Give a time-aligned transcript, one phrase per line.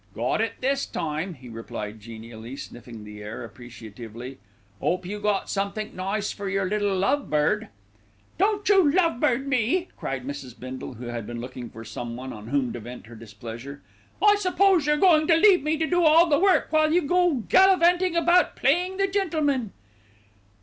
[0.15, 4.39] "Got it this time," he replied genially, sniffing the air appreciatively.
[4.81, 7.67] "'Ope you got somethink nice for yer little love bird."
[8.39, 10.59] "Don't you love bird me," cried Mrs.
[10.59, 13.83] Bindle, who had been looking for some one on whom to vent her displeasure.
[14.19, 17.35] "I suppose you're going to leave me to do all the work while you go
[17.47, 19.71] gallivanting about playing the gentleman."